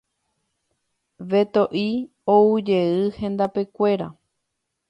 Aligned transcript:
Beto'i 1.33 1.85
oujey 2.37 2.97
hendapekuéra. 3.21 4.09